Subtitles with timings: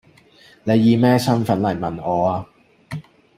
[0.63, 3.01] 你以咩身份嚟問我呀？